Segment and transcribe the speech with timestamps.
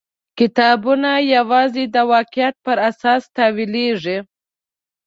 [0.39, 4.17] کتابونه یوازې د واقعیت پر اساس تاویلېږي.